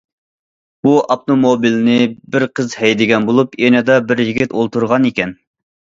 بۇ 0.85 0.93
ئاپتوموبىلنى 1.15 1.97
بىر 2.35 2.45
قىز 2.61 2.73
ھەيدىگەن 2.85 3.29
بولۇپ، 3.31 3.57
يېنىدا 3.65 3.99
بىر 4.11 4.27
يىگىت 4.29 4.57
ئولتۇرغانىكەن. 4.59 5.41